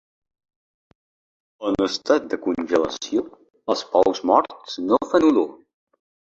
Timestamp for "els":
3.75-3.85